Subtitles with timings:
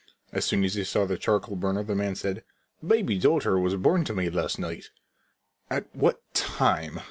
[0.31, 2.43] As soon as he saw the charcoal burner the man said:
[2.81, 4.89] "A baby daughter was born to me last night."
[5.69, 6.99] "At what time?"